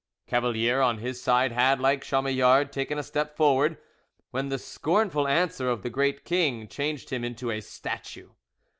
[0.25, 3.77] Cavalier on his side had, like Chamillard, taken a step forward,
[4.31, 8.31] when the scornful answer of the great king changed him into a statue.